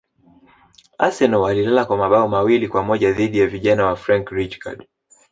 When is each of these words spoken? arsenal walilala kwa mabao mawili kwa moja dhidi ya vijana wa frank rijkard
arsenal 0.97 1.39
walilala 1.41 1.85
kwa 1.85 1.97
mabao 1.97 2.27
mawili 2.27 2.67
kwa 2.67 2.83
moja 2.83 3.11
dhidi 3.13 3.39
ya 3.39 3.47
vijana 3.47 3.85
wa 3.85 3.95
frank 3.95 4.29
rijkard 4.31 4.87